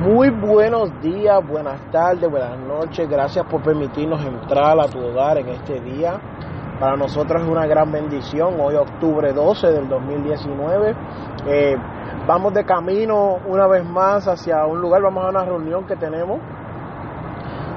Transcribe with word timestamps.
Muy 0.00 0.30
buenos 0.30 0.98
días, 1.02 1.46
buenas 1.46 1.78
tardes, 1.90 2.30
buenas 2.30 2.58
noches. 2.58 3.06
Gracias 3.06 3.44
por 3.44 3.62
permitirnos 3.62 4.24
entrar 4.24 4.80
a 4.80 4.88
tu 4.88 4.98
hogar 4.98 5.36
en 5.36 5.50
este 5.50 5.78
día. 5.78 6.18
Para 6.80 6.96
nosotros 6.96 7.42
es 7.42 7.46
una 7.46 7.66
gran 7.66 7.92
bendición. 7.92 8.58
Hoy 8.58 8.76
octubre 8.76 9.30
12 9.30 9.66
del 9.66 9.90
2019. 9.90 10.94
Eh, 11.46 11.76
vamos 12.26 12.54
de 12.54 12.64
camino 12.64 13.40
una 13.46 13.66
vez 13.66 13.84
más 13.84 14.26
hacia 14.26 14.64
un 14.64 14.80
lugar. 14.80 15.02
Vamos 15.02 15.22
a 15.22 15.28
una 15.28 15.44
reunión 15.44 15.86
que 15.86 15.96
tenemos. 15.96 16.40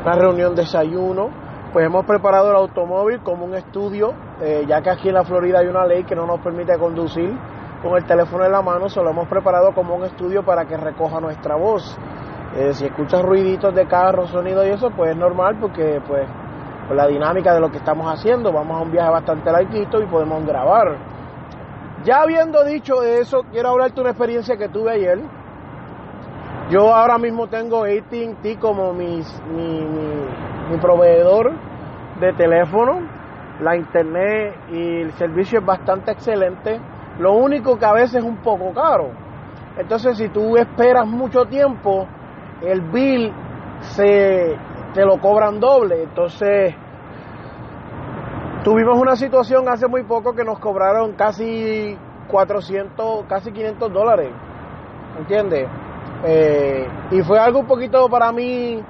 Una 0.05 0.15
reunión 0.15 0.55
desayuno. 0.55 1.29
Pues 1.73 1.85
hemos 1.85 2.05
preparado 2.05 2.51
el 2.51 2.55
automóvil 2.55 3.19
como 3.19 3.43
un 3.43 3.55
estudio, 3.55 4.13
eh, 4.39 4.63
ya 4.65 4.81
que 4.81 4.91
aquí 4.91 5.09
en 5.09 5.15
la 5.15 5.25
Florida 5.25 5.59
hay 5.59 5.67
una 5.67 5.85
ley 5.85 6.05
que 6.05 6.15
no 6.15 6.25
nos 6.25 6.39
permite 6.39 6.77
conducir 6.77 7.37
con 7.83 7.97
el 7.97 8.05
teléfono 8.05 8.45
en 8.45 8.51
la 8.53 8.61
mano, 8.61 8.87
se 8.87 9.03
lo 9.03 9.09
hemos 9.09 9.27
preparado 9.27 9.73
como 9.73 9.93
un 9.95 10.05
estudio 10.05 10.43
para 10.43 10.65
que 10.65 10.77
recoja 10.77 11.19
nuestra 11.19 11.55
voz. 11.55 11.97
Eh, 12.55 12.73
si 12.73 12.85
escuchas 12.85 13.21
ruiditos 13.21 13.75
de 13.75 13.85
carro, 13.87 14.25
sonido 14.27 14.65
y 14.65 14.69
eso, 14.69 14.89
pues 14.91 15.11
es 15.11 15.17
normal 15.17 15.57
porque 15.59 16.01
pues 16.07 16.25
por 16.87 16.95
la 16.95 17.07
dinámica 17.07 17.53
de 17.53 17.59
lo 17.59 17.69
que 17.69 17.77
estamos 17.77 18.07
haciendo, 18.07 18.53
vamos 18.53 18.77
a 18.77 18.83
un 18.83 18.91
viaje 18.91 19.11
bastante 19.11 19.51
larguito 19.51 20.01
y 20.01 20.05
podemos 20.05 20.45
grabar. 20.45 20.97
Ya 22.05 22.21
habiendo 22.21 22.63
dicho 22.63 23.03
eso, 23.03 23.43
quiero 23.51 23.69
hablarte 23.69 23.99
una 23.99 24.11
experiencia 24.11 24.55
que 24.55 24.69
tuve 24.69 24.91
ayer. 24.91 25.19
Yo 26.69 26.93
ahora 26.93 27.17
mismo 27.17 27.47
tengo 27.47 27.83
AT&T 27.83 28.59
como 28.59 28.93
mi, 28.93 29.21
mi 30.69 30.77
proveedor 30.77 31.51
de 32.19 32.33
teléfono. 32.33 33.01
La 33.59 33.75
internet 33.75 34.55
y 34.71 35.01
el 35.01 35.11
servicio 35.13 35.59
es 35.59 35.65
bastante 35.65 36.11
excelente 36.11 36.79
lo 37.19 37.33
único 37.33 37.77
que 37.77 37.85
a 37.85 37.93
veces 37.93 38.15
es 38.15 38.23
un 38.23 38.37
poco 38.37 38.73
caro. 38.73 39.11
Entonces, 39.77 40.17
si 40.17 40.29
tú 40.29 40.57
esperas 40.57 41.07
mucho 41.07 41.45
tiempo, 41.45 42.07
el 42.61 42.81
bill 42.81 43.31
se 43.81 44.55
te 44.93 45.05
lo 45.05 45.19
cobran 45.19 45.59
doble. 45.59 46.03
Entonces, 46.03 46.75
tuvimos 48.63 48.99
una 48.99 49.15
situación 49.15 49.67
hace 49.67 49.87
muy 49.87 50.03
poco 50.03 50.33
que 50.33 50.43
nos 50.43 50.59
cobraron 50.59 51.13
casi 51.13 51.97
400, 52.29 53.25
casi 53.27 53.51
500 53.51 53.91
dólares. 53.91 54.29
¿Entiendes? 55.17 55.67
Eh, 56.25 56.87
y 57.11 57.21
fue 57.21 57.39
algo 57.39 57.59
un 57.59 57.67
poquito 57.67 58.07
para 58.09 58.31
mí, 58.31 58.81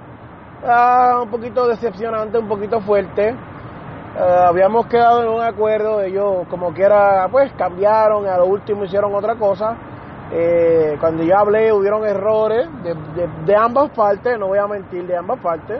ah, 0.65 1.21
un 1.23 1.29
poquito 1.29 1.67
decepcionante, 1.67 2.37
un 2.37 2.47
poquito 2.47 2.79
fuerte. 2.81 3.35
Uh, 4.15 4.47
habíamos 4.47 4.85
quedado 4.85 5.23
en 5.23 5.29
un 5.29 5.41
acuerdo, 5.41 6.01
ellos 6.01 6.45
como 6.47 6.71
quiera, 6.71 7.27
pues 7.31 7.51
cambiaron, 7.53 8.27
a 8.27 8.37
lo 8.37 8.45
último 8.45 8.85
hicieron 8.85 9.15
otra 9.15 9.35
cosa. 9.35 9.75
Eh, 10.31 10.97
cuando 10.99 11.23
yo 11.23 11.35
hablé 11.35 11.73
hubieron 11.73 12.05
errores 12.05 12.67
de, 12.83 12.95
de, 13.45 13.55
ambas 13.55 13.89
partes, 13.89 14.37
no 14.37 14.47
voy 14.47 14.59
a 14.59 14.67
mentir, 14.67 15.07
de 15.07 15.17
ambas 15.17 15.39
partes. 15.39 15.79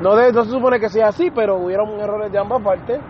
No, 0.00 0.14
de, 0.14 0.32
no 0.32 0.44
se 0.44 0.50
supone 0.50 0.78
que 0.78 0.88
sea 0.88 1.08
así, 1.08 1.32
pero 1.32 1.56
hubieron 1.56 1.98
errores 2.00 2.30
de 2.30 2.38
ambas 2.38 2.62
partes. 2.62 3.00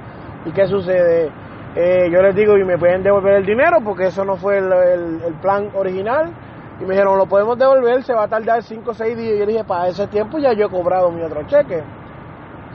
¿Y 0.47 0.53
qué 0.53 0.67
sucede? 0.67 1.31
Eh, 1.77 2.09
yo 2.11 2.23
les 2.23 2.35
digo, 2.35 2.57
y 2.57 2.65
me 2.65 2.79
pueden 2.79 3.03
devolver 3.03 3.35
el 3.35 3.47
dinero 3.47 3.79
porque 3.85 4.07
eso 4.07 4.25
no 4.25 4.37
fue 4.37 4.57
el, 4.57 4.73
el, 4.73 5.23
el 5.23 5.35
plan 5.35 5.69
original. 5.75 6.31
Y 6.81 6.85
me 6.85 6.95
dijeron, 6.95 7.19
lo 7.19 7.27
podemos 7.27 7.59
devolver, 7.59 8.03
se 8.03 8.15
va 8.15 8.25
a 8.25 8.29
tardar 8.29 8.63
5 8.63 8.91
o 8.91 8.95
6 8.95 9.17
días. 9.17 9.35
Y 9.37 9.39
yo 9.39 9.47
dije, 9.47 9.65
para 9.65 9.89
ese 9.89 10.07
tiempo 10.07 10.39
ya 10.39 10.55
yo 10.55 10.67
he 10.67 10.71
cobrado 10.71 11.11
mi 11.11 11.23
otro 11.23 11.43
cheque. 11.47 11.83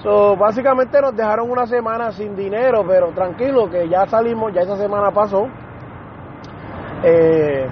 So, 0.04 0.38
básicamente 0.38 1.02
nos 1.02 1.16
dejaron 1.16 1.52
una 1.52 1.68
semana 1.68 2.12
sin 2.14 2.36
dinero, 2.36 2.86
pero 2.88 3.10
tranquilo 3.10 3.70
que 3.70 3.90
ya 3.90 4.06
salimos, 4.06 4.54
ya 4.54 4.62
esa 4.62 4.78
semana 4.78 5.12
pasó. 5.12 5.48
Eh, 7.04 7.68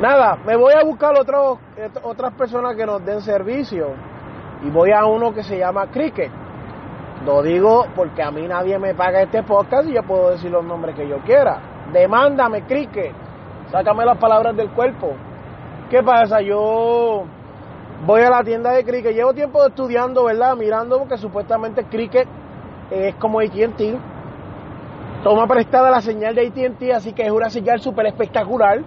nada, 0.00 0.38
me 0.46 0.56
voy 0.56 0.72
a 0.72 0.84
buscar 0.84 1.18
otro, 1.18 1.58
otras 2.02 2.32
personas 2.34 2.76
que 2.76 2.86
nos 2.86 3.04
den 3.04 3.20
servicio 3.20 3.88
y 4.62 4.70
voy 4.70 4.92
a 4.92 5.04
uno 5.04 5.34
que 5.34 5.42
se 5.42 5.58
llama 5.58 5.86
Cricket. 5.88 6.30
Lo 7.26 7.42
digo 7.42 7.86
porque 7.94 8.22
a 8.22 8.30
mí 8.30 8.48
nadie 8.48 8.78
me 8.78 8.94
paga 8.94 9.22
este 9.22 9.42
podcast 9.42 9.88
y 9.88 9.94
yo 9.94 10.02
puedo 10.02 10.30
decir 10.30 10.50
los 10.50 10.64
nombres 10.64 10.96
que 10.96 11.06
yo 11.06 11.18
quiera. 11.18 11.60
Demándame, 11.92 12.62
Cricket. 12.62 13.12
Sácame 13.70 14.04
las 14.06 14.18
palabras 14.18 14.56
del 14.56 14.70
cuerpo. 14.70 15.14
¿Qué 15.90 16.02
pasa? 16.02 16.40
Yo 16.40 17.24
voy 18.04 18.22
a 18.22 18.30
la 18.30 18.42
tienda 18.42 18.72
de 18.72 18.84
cricket. 18.84 19.14
Llevo 19.14 19.32
tiempo 19.32 19.64
estudiando, 19.66 20.24
¿verdad? 20.24 20.56
Mirando 20.56 20.98
porque 20.98 21.16
supuestamente 21.16 21.84
cricket 21.84 22.26
es 22.90 23.14
como 23.16 23.40
AT&T. 23.40 23.98
Toma 25.22 25.46
prestada 25.46 25.90
la 25.90 26.00
señal 26.00 26.34
de 26.34 26.48
AT&T, 26.48 26.92
así 26.92 27.12
que 27.12 27.22
es 27.22 27.30
una 27.30 27.48
señal 27.48 27.80
súper 27.80 28.06
espectacular. 28.06 28.80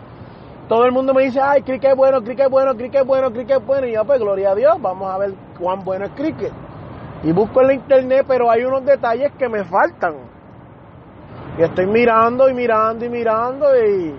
Todo 0.67 0.85
el 0.85 0.91
mundo 0.91 1.13
me 1.13 1.23
dice, 1.23 1.39
ay, 1.41 1.61
cricket 1.61 1.91
es 1.91 1.95
bueno, 1.95 2.21
cricket 2.21 2.45
es 2.45 2.51
bueno, 2.51 2.75
cricket 2.75 3.01
es 3.01 3.07
bueno, 3.07 3.31
cricket 3.31 3.57
es 3.57 3.65
bueno. 3.65 3.87
Y 3.87 3.93
yo, 3.93 4.03
pues, 4.03 4.19
gloria 4.19 4.51
a 4.51 4.55
Dios, 4.55 4.81
vamos 4.81 5.13
a 5.13 5.17
ver 5.17 5.33
cuán 5.59 5.83
bueno 5.83 6.05
es 6.05 6.11
cricket. 6.11 6.51
Y 7.23 7.31
busco 7.31 7.61
en 7.61 7.67
la 7.67 7.73
internet, 7.73 8.25
pero 8.27 8.49
hay 8.49 8.63
unos 8.63 8.83
detalles 8.83 9.31
que 9.37 9.47
me 9.47 9.63
faltan. 9.63 10.15
Y 11.57 11.61
estoy 11.61 11.85
mirando 11.85 12.49
y 12.49 12.53
mirando 12.53 13.05
y 13.05 13.09
mirando 13.09 13.65
y 13.77 14.13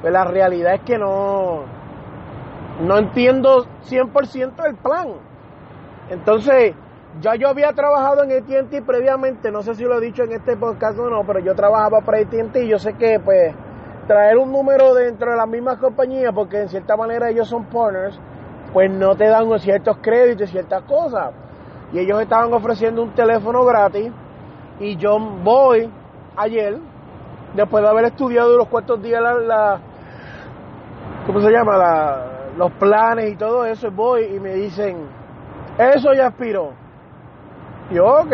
pues 0.00 0.12
la 0.12 0.24
realidad 0.24 0.74
es 0.74 0.80
que 0.82 0.96
no, 0.96 1.64
no 2.80 2.98
entiendo 2.98 3.66
100% 3.88 4.66
el 4.66 4.76
plan. 4.76 5.08
Entonces, 6.10 6.74
ya 7.20 7.34
yo 7.34 7.48
había 7.48 7.72
trabajado 7.72 8.24
en 8.24 8.32
AT&T 8.32 8.82
previamente, 8.82 9.50
no 9.50 9.62
sé 9.62 9.74
si 9.74 9.84
lo 9.84 9.98
he 9.98 10.00
dicho 10.00 10.22
en 10.22 10.32
este 10.32 10.56
podcast 10.56 10.98
o 10.98 11.10
no, 11.10 11.24
pero 11.26 11.40
yo 11.40 11.54
trabajaba 11.54 12.00
para 12.00 12.18
AT&T 12.18 12.64
y 12.64 12.68
yo 12.68 12.78
sé 12.78 12.94
que 12.94 13.18
pues 13.20 13.54
traer 14.06 14.38
un 14.38 14.50
número 14.50 14.94
dentro 14.94 15.30
de 15.30 15.36
las 15.36 15.48
mismas 15.48 15.78
compañías, 15.78 16.32
porque 16.34 16.62
en 16.62 16.68
cierta 16.68 16.96
manera 16.96 17.30
ellos 17.30 17.48
son 17.48 17.64
partners, 17.66 18.18
pues 18.72 18.90
no 18.90 19.14
te 19.16 19.26
dan 19.26 19.58
ciertos 19.58 19.98
créditos 20.00 20.48
y 20.48 20.52
ciertas 20.52 20.82
cosas. 20.84 21.32
Y 21.92 21.98
ellos 21.98 22.20
estaban 22.20 22.52
ofreciendo 22.52 23.02
un 23.02 23.14
teléfono 23.14 23.64
gratis 23.64 24.10
y 24.78 24.96
yo 24.96 25.18
voy 25.18 25.90
ayer, 26.36 26.78
después 27.54 27.82
de 27.82 27.90
haber 27.90 28.04
estudiado 28.06 28.56
los 28.56 28.68
cuantos 28.68 29.02
días 29.02 29.20
la, 29.20 29.34
la 29.34 29.80
¿cómo 31.26 31.40
se 31.40 31.50
llama? 31.50 31.76
La, 31.76 32.39
los 32.56 32.72
planes 32.72 33.32
y 33.32 33.36
todo 33.36 33.64
eso, 33.64 33.90
voy 33.90 34.24
y 34.24 34.40
me 34.40 34.54
dicen, 34.54 35.08
eso 35.78 36.12
ya 36.14 36.26
expiró. 36.26 36.72
Yo, 37.90 38.04
ok. 38.06 38.32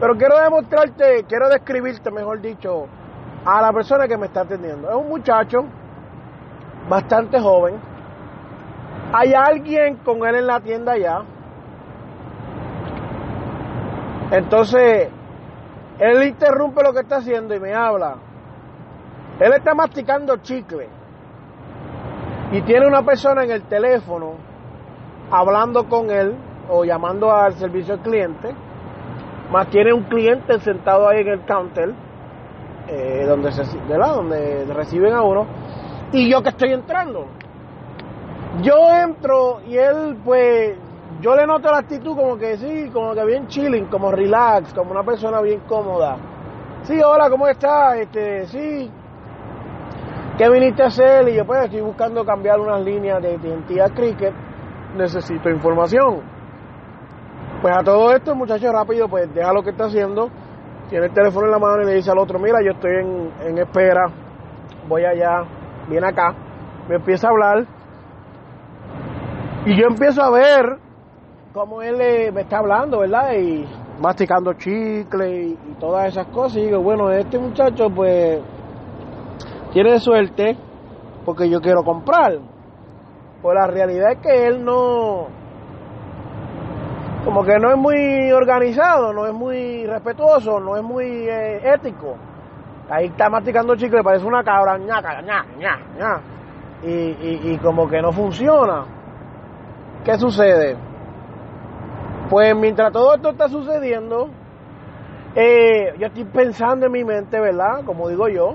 Pero 0.00 0.16
quiero 0.16 0.38
demostrarte, 0.38 1.24
quiero 1.28 1.48
describirte, 1.48 2.10
mejor 2.10 2.40
dicho, 2.40 2.86
a 3.44 3.62
la 3.62 3.72
persona 3.72 4.08
que 4.08 4.16
me 4.16 4.26
está 4.26 4.42
atendiendo. 4.42 4.88
Es 4.88 4.96
un 4.96 5.08
muchacho 5.08 5.64
bastante 6.88 7.40
joven. 7.40 7.80
Hay 9.12 9.32
alguien 9.34 9.96
con 9.96 10.26
él 10.26 10.36
en 10.36 10.46
la 10.46 10.60
tienda 10.60 10.96
ya. 10.96 11.22
Entonces, 14.32 15.08
él 15.98 16.22
interrumpe 16.24 16.82
lo 16.82 16.92
que 16.92 17.00
está 17.00 17.16
haciendo 17.16 17.54
y 17.54 17.60
me 17.60 17.72
habla. 17.72 18.16
Él 19.38 19.52
está 19.52 19.74
masticando 19.74 20.36
chicle 20.38 20.88
y 22.54 22.62
tiene 22.62 22.86
una 22.86 23.02
persona 23.02 23.42
en 23.42 23.50
el 23.50 23.62
teléfono 23.64 24.34
hablando 25.28 25.88
con 25.88 26.08
él 26.08 26.36
o 26.70 26.84
llamando 26.84 27.32
al 27.32 27.54
servicio 27.54 27.94
al 27.94 28.00
cliente, 28.00 28.54
más 29.50 29.68
tiene 29.70 29.92
un 29.92 30.04
cliente 30.04 30.60
sentado 30.60 31.08
ahí 31.08 31.22
en 31.22 31.28
el 31.28 31.44
counter, 31.44 31.92
eh, 32.86 33.24
donde, 33.26 33.50
se, 33.50 33.64
¿verdad? 33.88 34.14
donde 34.14 34.66
reciben 34.72 35.14
a 35.14 35.22
uno, 35.22 35.46
y 36.12 36.30
yo 36.30 36.42
que 36.44 36.50
estoy 36.50 36.72
entrando. 36.72 37.26
Yo 38.62 38.88
entro 39.02 39.60
y 39.66 39.76
él, 39.76 40.16
pues, 40.24 40.76
yo 41.20 41.34
le 41.34 41.48
noto 41.48 41.72
la 41.72 41.78
actitud 41.78 42.14
como 42.14 42.36
que 42.36 42.56
sí, 42.56 42.88
como 42.92 43.14
que 43.14 43.24
bien 43.24 43.48
chilling, 43.48 43.86
como 43.86 44.12
relax, 44.12 44.72
como 44.72 44.92
una 44.92 45.02
persona 45.02 45.40
bien 45.40 45.62
cómoda. 45.66 46.18
Sí, 46.82 47.02
hola, 47.02 47.28
¿cómo 47.28 47.48
estás? 47.48 47.96
Este, 47.96 48.46
sí, 48.46 48.88
¿Qué 50.36 50.50
viniste 50.50 50.82
a 50.82 50.86
hacer? 50.86 51.28
Y 51.28 51.36
yo 51.36 51.44
pues 51.44 51.64
estoy 51.64 51.80
buscando 51.80 52.24
cambiar 52.24 52.58
unas 52.58 52.80
líneas 52.80 53.22
de 53.22 53.34
identidad 53.34 53.92
cricket. 53.94 54.34
Necesito 54.96 55.48
información. 55.48 56.22
Pues 57.62 57.76
a 57.76 57.84
todo 57.84 58.12
esto 58.12 58.32
el 58.32 58.38
muchacho 58.38 58.72
rápido 58.72 59.08
pues 59.08 59.32
deja 59.32 59.52
lo 59.52 59.62
que 59.62 59.70
está 59.70 59.84
haciendo. 59.84 60.28
Tiene 60.90 61.06
el 61.06 61.14
teléfono 61.14 61.46
en 61.46 61.52
la 61.52 61.58
mano 61.60 61.82
y 61.82 61.86
le 61.86 61.94
dice 61.94 62.10
al 62.10 62.18
otro, 62.18 62.40
mira, 62.40 62.58
yo 62.64 62.72
estoy 62.72 62.90
en, 62.96 63.32
en 63.46 63.58
espera. 63.58 64.10
Voy 64.88 65.04
allá, 65.04 65.44
viene 65.88 66.08
acá. 66.08 66.34
Me 66.88 66.96
empieza 66.96 67.28
a 67.28 67.30
hablar. 67.30 67.66
Y 69.66 69.80
yo 69.80 69.86
empiezo 69.86 70.20
a 70.20 70.30
ver 70.30 70.78
cómo 71.52 71.80
él 71.80 72.00
eh, 72.00 72.32
me 72.32 72.40
está 72.40 72.58
hablando, 72.58 72.98
¿verdad? 72.98 73.34
Y 73.34 73.64
masticando 74.00 74.52
chicle 74.54 75.30
y, 75.30 75.52
y 75.52 75.74
todas 75.78 76.08
esas 76.08 76.26
cosas. 76.26 76.56
Y 76.56 76.66
digo, 76.66 76.80
bueno, 76.82 77.08
este 77.12 77.38
muchacho 77.38 77.88
pues 77.88 78.42
tiene 79.74 79.98
suerte 79.98 80.56
porque 81.24 81.50
yo 81.50 81.60
quiero 81.60 81.82
comprar. 81.82 82.38
Pues 83.42 83.54
la 83.54 83.66
realidad 83.66 84.12
es 84.12 84.18
que 84.18 84.46
él 84.46 84.64
no, 84.64 85.26
como 87.24 87.44
que 87.44 87.58
no 87.58 87.70
es 87.72 87.76
muy 87.76 88.32
organizado, 88.32 89.12
no 89.12 89.26
es 89.26 89.34
muy 89.34 89.84
respetuoso, 89.84 90.60
no 90.60 90.76
es 90.76 90.82
muy 90.82 91.28
eh, 91.28 91.74
ético. 91.74 92.16
Ahí 92.88 93.06
está 93.06 93.28
masticando 93.28 93.74
chicle, 93.74 94.02
parece 94.02 94.24
una 94.24 94.44
cabra, 94.44 94.78
ñaca, 94.78 95.20
ña, 95.20 95.44
ña, 95.58 95.76
ña. 95.98 96.20
Y, 96.82 96.90
y, 96.90 97.40
y 97.52 97.58
como 97.58 97.88
que 97.88 98.00
no 98.00 98.12
funciona. 98.12 98.84
¿Qué 100.04 100.14
sucede? 100.18 100.76
Pues 102.30 102.54
mientras 102.56 102.92
todo 102.92 103.14
esto 103.16 103.30
está 103.30 103.48
sucediendo, 103.48 104.28
eh, 105.34 105.94
yo 105.98 106.06
estoy 106.06 106.24
pensando 106.24 106.86
en 106.86 106.92
mi 106.92 107.04
mente, 107.04 107.40
¿verdad? 107.40 107.84
Como 107.84 108.08
digo 108.08 108.28
yo, 108.28 108.54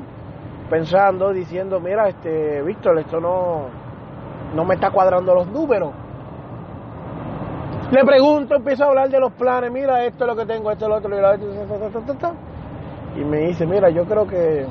pensando, 0.69 1.33
diciendo, 1.33 1.79
mira, 1.79 2.07
este, 2.07 2.61
Víctor, 2.61 2.99
esto 2.99 3.19
no, 3.19 3.65
no 4.55 4.65
me 4.65 4.75
está 4.75 4.91
cuadrando 4.91 5.33
los 5.33 5.47
números. 5.47 5.91
Le 7.91 8.05
pregunto, 8.05 8.55
empiezo 8.55 8.83
a 8.83 8.87
hablar 8.87 9.09
de 9.09 9.19
los 9.19 9.31
planes, 9.33 9.71
mira, 9.71 10.05
esto 10.05 10.25
es 10.25 10.29
lo 10.29 10.35
que 10.35 10.45
tengo, 10.45 10.71
esto 10.71 10.85
es 10.85 10.89
lo 10.89 10.97
otro, 10.97 12.33
y, 13.15 13.25
me 13.25 13.37
dice, 13.47 13.65
mira, 13.65 13.89
yo 13.89 14.05
creo 14.05 14.27
que 14.27 14.67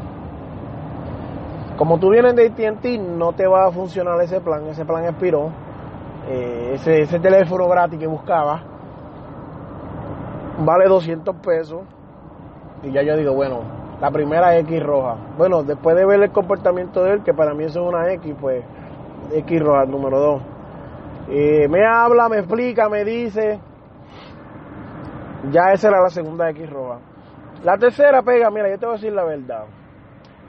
como 1.76 1.98
tú 1.98 2.10
vienes 2.10 2.34
de 2.34 2.46
AT&T, 2.46 2.98
no 2.98 3.32
te 3.32 3.46
va 3.46 3.66
a 3.66 3.72
funcionar 3.72 4.20
ese 4.20 4.40
plan, 4.40 4.66
ese 4.68 4.84
plan 4.84 5.04
expiró, 5.04 5.50
eh, 6.28 6.72
ese, 6.74 7.02
ese 7.02 7.18
teléfono 7.18 7.68
gratis 7.68 7.98
que 7.98 8.06
buscaba, 8.06 8.62
vale 10.64 10.86
200 10.88 11.36
pesos, 11.36 11.82
y 12.84 12.92
ya 12.92 13.02
yo 13.02 13.16
digo, 13.16 13.34
bueno, 13.34 13.77
la 14.00 14.10
primera 14.10 14.56
X 14.58 14.82
roja. 14.82 15.16
Bueno, 15.36 15.62
después 15.62 15.96
de 15.96 16.06
ver 16.06 16.22
el 16.22 16.30
comportamiento 16.30 17.02
de 17.02 17.14
él, 17.14 17.22
que 17.22 17.34
para 17.34 17.54
mí 17.54 17.64
eso 17.64 17.82
es 17.82 17.88
una 17.88 18.12
X, 18.12 18.34
pues 18.40 18.64
X 19.32 19.60
roja, 19.60 19.84
número 19.86 20.18
2. 20.18 20.42
Eh, 21.30 21.68
me 21.68 21.84
habla, 21.84 22.28
me 22.28 22.38
explica, 22.38 22.88
me 22.88 23.04
dice. 23.04 23.60
Ya 25.50 25.72
esa 25.72 25.88
era 25.88 26.00
la 26.00 26.10
segunda 26.10 26.48
X 26.50 26.70
roja. 26.70 26.98
La 27.64 27.76
tercera 27.76 28.22
pega, 28.22 28.50
mira, 28.50 28.70
yo 28.70 28.78
te 28.78 28.86
voy 28.86 28.94
a 28.94 28.98
decir 28.98 29.12
la 29.12 29.24
verdad. 29.24 29.64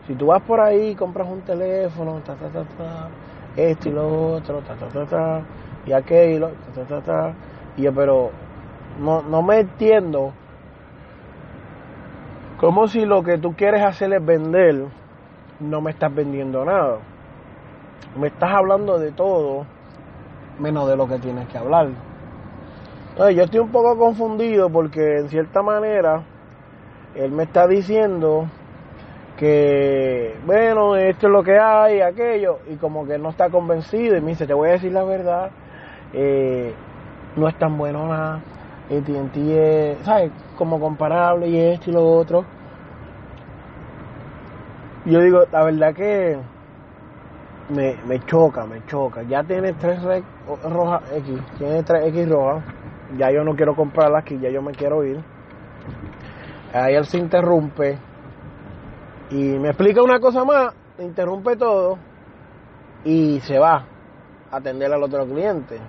Si 0.06 0.16
tú 0.16 0.28
vas 0.28 0.42
por 0.44 0.60
ahí, 0.60 0.96
compras 0.96 1.28
un 1.28 1.42
teléfono, 1.42 2.22
ta, 2.22 2.36
ta, 2.36 2.50
ta, 2.50 2.64
ta, 2.64 3.10
esto 3.56 3.90
y 3.90 3.92
lo 3.92 4.36
otro, 4.36 4.60
ta, 4.62 4.76
ta, 4.76 4.88
ta, 4.88 5.06
ta, 5.06 5.42
y 5.86 5.92
aquello, 5.92 6.50
ta, 6.50 6.82
ta, 6.82 6.86
ta, 6.86 7.02
ta, 7.02 7.34
y 7.78 7.84
yo, 7.84 7.94
pero 7.94 8.32
no, 9.00 9.22
no 9.22 9.42
me 9.42 9.60
entiendo 9.60 10.34
como 12.60 12.88
si 12.88 13.06
lo 13.06 13.24
que 13.24 13.38
tú 13.38 13.54
quieres 13.56 13.82
hacer 13.84 14.14
es 14.14 14.26
vender, 14.26 14.86
no 15.62 15.82
me 15.82 15.92
estás 15.92 16.14
vendiendo 16.14 16.66
nada. 16.66 16.98
Me 18.20 18.28
estás 18.28 18.52
hablando 18.52 19.00
de 19.00 19.12
todo, 19.12 19.66
menos 20.60 20.90
de 20.90 20.98
lo 20.98 21.08
que 21.08 21.20
tienes 21.20 21.48
que 21.48 21.58
hablar. 21.58 21.88
Entonces, 23.12 23.36
yo 23.36 23.44
estoy 23.44 23.60
un 23.62 23.72
poco 23.72 23.98
confundido 23.98 24.70
porque 24.70 25.20
en 25.20 25.30
cierta 25.30 25.62
manera 25.62 26.24
él 27.16 27.32
me 27.32 27.44
está 27.44 27.66
diciendo 27.66 28.48
que, 29.38 30.36
bueno, 30.46 30.98
esto 30.98 31.28
es 31.28 31.32
lo 31.32 31.44
que 31.44 31.58
hay, 31.58 32.02
aquello, 32.02 32.60
y 32.70 32.76
como 32.76 33.08
que 33.08 33.18
no 33.18 33.30
está 33.30 33.50
convencido 33.50 34.18
y 34.18 34.22
me 34.22 34.32
dice, 34.32 34.46
te 34.46 34.54
voy 34.54 34.70
a 34.70 34.72
decir 34.74 34.92
la 34.92 35.06
verdad, 35.06 35.50
eh, 36.12 36.74
no 37.38 37.48
es 37.48 37.58
tan 37.58 37.78
bueno 37.78 38.06
nada, 38.06 38.42
AT&T 38.90 39.92
es, 39.92 40.00
¿sabes? 40.00 40.32
Como 40.60 40.78
comparable 40.78 41.48
y 41.48 41.58
esto 41.58 41.90
y 41.90 41.94
lo 41.94 42.06
otro. 42.06 42.44
Yo 45.06 45.22
digo, 45.22 45.46
la 45.54 45.64
verdad 45.64 45.94
que 45.96 46.38
me, 47.70 47.96
me 48.06 48.20
choca, 48.26 48.66
me 48.66 48.86
choca. 48.86 49.24
Ya 49.24 49.42
tiene 49.42 49.72
tres 49.72 50.02
rojas 50.04 51.02
X, 51.14 51.40
tiene 51.58 51.82
tres 51.84 52.08
X 52.08 52.30
rojas. 52.30 52.66
Ya 53.18 53.32
yo 53.32 53.46
no 53.46 53.56
quiero 53.56 53.74
comprarla 53.74 54.20
aquí, 54.20 54.38
ya 54.38 54.50
yo 54.50 54.62
me 54.62 54.74
quiero 54.74 55.06
ir. 55.06 55.24
Ahí 56.74 56.94
él 56.94 57.06
se 57.06 57.20
interrumpe 57.20 57.98
y 59.32 59.58
me 59.58 59.70
explica 59.70 60.04
una 60.04 60.20
cosa 60.20 60.44
más, 60.44 60.74
interrumpe 60.98 61.56
todo 61.56 61.98
y 63.06 63.40
se 63.40 63.58
va 63.58 63.86
a 64.52 64.58
atender 64.58 64.92
al 64.92 65.04
otro 65.04 65.26
cliente. 65.26 65.80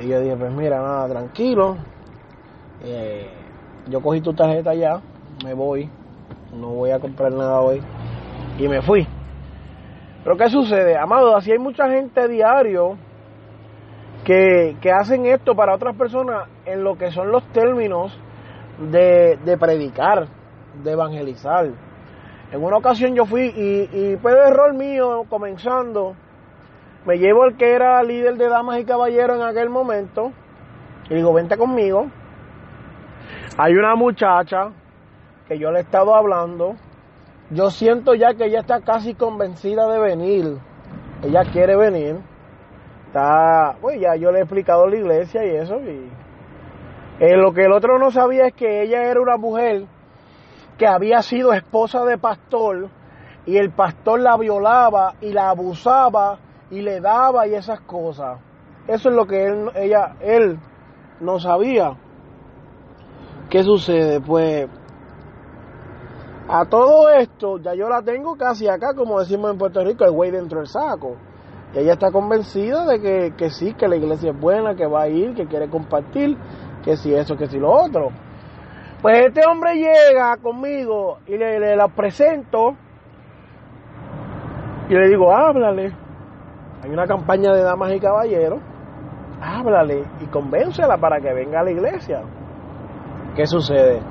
Y 0.00 0.08
yo 0.08 0.20
dije, 0.20 0.36
pues 0.36 0.52
mira, 0.52 0.82
nada, 0.82 1.08
tranquilo. 1.08 1.76
Eh, 2.82 3.41
yo 3.88 4.00
cogí 4.00 4.20
tu 4.20 4.32
tarjeta 4.32 4.74
ya, 4.74 5.00
me 5.44 5.54
voy. 5.54 5.88
No 6.52 6.68
voy 6.68 6.90
a 6.90 7.00
comprar 7.00 7.32
nada 7.32 7.60
hoy. 7.60 7.80
Y 8.58 8.68
me 8.68 8.82
fui. 8.82 9.06
Pero 10.22 10.36
¿qué 10.36 10.48
sucede? 10.50 10.96
Amado, 10.96 11.36
así 11.36 11.50
hay 11.50 11.58
mucha 11.58 11.88
gente 11.88 12.28
diario 12.28 12.96
que, 14.24 14.76
que 14.80 14.92
hacen 14.92 15.26
esto 15.26 15.54
para 15.54 15.74
otras 15.74 15.96
personas 15.96 16.48
en 16.64 16.84
lo 16.84 16.96
que 16.96 17.10
son 17.10 17.32
los 17.32 17.42
términos 17.52 18.16
de, 18.90 19.38
de 19.44 19.56
predicar, 19.56 20.28
de 20.82 20.92
evangelizar. 20.92 21.70
En 22.52 22.62
una 22.62 22.76
ocasión 22.76 23.14
yo 23.14 23.24
fui 23.24 23.46
y, 23.46 23.96
y 23.96 24.16
fue 24.18 24.32
error 24.32 24.74
mío 24.74 25.24
comenzando 25.28 26.14
me 27.04 27.18
llevo 27.18 27.42
al 27.42 27.56
que 27.56 27.72
era 27.72 28.00
líder 28.02 28.36
de 28.36 28.48
damas 28.48 28.78
y 28.78 28.84
caballeros 28.84 29.36
en 29.36 29.42
aquel 29.42 29.68
momento 29.68 30.32
y 31.10 31.14
digo, 31.14 31.32
vente 31.32 31.56
conmigo. 31.56 32.06
Hay 33.58 33.74
una 33.74 33.94
muchacha 33.96 34.70
que 35.46 35.58
yo 35.58 35.70
le 35.70 35.80
he 35.80 35.82
estado 35.82 36.14
hablando. 36.14 36.76
Yo 37.50 37.68
siento 37.70 38.14
ya 38.14 38.32
que 38.32 38.46
ella 38.46 38.60
está 38.60 38.80
casi 38.80 39.14
convencida 39.14 39.86
de 39.88 39.98
venir. 39.98 40.58
Ella 41.22 41.42
quiere 41.52 41.76
venir. 41.76 42.16
Está, 43.08 43.76
pues 43.82 44.00
ya 44.00 44.16
yo 44.16 44.32
le 44.32 44.38
he 44.38 44.42
explicado 44.42 44.86
la 44.86 44.96
iglesia 44.96 45.44
y 45.44 45.56
eso. 45.56 45.76
Y 45.80 46.08
eh, 47.20 47.36
lo 47.36 47.52
que 47.52 47.64
el 47.64 47.72
otro 47.72 47.98
no 47.98 48.10
sabía 48.10 48.46
es 48.46 48.54
que 48.54 48.82
ella 48.82 49.04
era 49.04 49.20
una 49.20 49.36
mujer 49.36 49.84
que 50.78 50.86
había 50.86 51.20
sido 51.20 51.52
esposa 51.52 52.06
de 52.06 52.16
pastor 52.16 52.88
y 53.44 53.58
el 53.58 53.70
pastor 53.70 54.20
la 54.20 54.38
violaba 54.38 55.14
y 55.20 55.30
la 55.32 55.50
abusaba 55.50 56.38
y 56.70 56.80
le 56.80 57.00
daba 57.00 57.46
y 57.46 57.54
esas 57.54 57.82
cosas. 57.82 58.40
Eso 58.88 59.10
es 59.10 59.14
lo 59.14 59.26
que 59.26 59.44
él, 59.44 59.70
ella, 59.74 60.16
él 60.20 60.58
no 61.20 61.38
sabía. 61.38 61.98
¿Qué 63.52 63.62
sucede? 63.64 64.18
Pues 64.18 64.66
a 66.48 66.64
todo 66.64 67.10
esto 67.10 67.58
ya 67.58 67.74
yo 67.74 67.86
la 67.86 68.00
tengo 68.00 68.34
casi 68.34 68.66
acá, 68.66 68.94
como 68.94 69.20
decimos 69.20 69.50
en 69.50 69.58
Puerto 69.58 69.84
Rico, 69.84 70.06
el 70.06 70.10
güey 70.10 70.30
dentro 70.30 70.60
del 70.60 70.68
saco. 70.68 71.16
Y 71.74 71.80
ella 71.80 71.92
está 71.92 72.10
convencida 72.10 72.86
de 72.86 72.98
que, 73.02 73.34
que 73.36 73.50
sí, 73.50 73.74
que 73.74 73.88
la 73.88 73.96
iglesia 73.96 74.30
es 74.30 74.40
buena, 74.40 74.74
que 74.74 74.86
va 74.86 75.02
a 75.02 75.08
ir, 75.08 75.34
que 75.34 75.44
quiere 75.44 75.68
compartir, 75.68 76.34
que 76.82 76.96
si 76.96 77.12
eso, 77.12 77.36
que 77.36 77.46
si 77.46 77.58
lo 77.58 77.70
otro. 77.70 78.08
Pues 79.02 79.20
este 79.26 79.42
hombre 79.46 79.74
llega 79.74 80.34
conmigo 80.38 81.18
y 81.26 81.36
le, 81.36 81.60
le 81.60 81.76
la 81.76 81.88
presento 81.88 82.74
y 84.88 84.94
le 84.94 85.08
digo, 85.08 85.30
háblale. 85.30 85.92
Hay 86.82 86.88
una 86.90 87.06
campaña 87.06 87.52
de 87.52 87.62
damas 87.64 87.92
y 87.92 88.00
caballeros. 88.00 88.60
Háblale 89.42 90.04
y 90.22 90.24
convéncela 90.28 90.96
para 90.96 91.20
que 91.20 91.34
venga 91.34 91.60
a 91.60 91.64
la 91.64 91.70
iglesia. 91.70 92.22
¿Qué 93.34 93.46
sucede? 93.46 94.02